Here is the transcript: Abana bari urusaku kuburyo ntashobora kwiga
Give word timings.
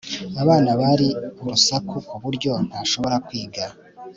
Abana 0.41 0.71
bari 0.81 1.09
urusaku 1.41 1.93
kuburyo 2.07 2.51
ntashobora 2.67 3.15
kwiga 3.25 3.65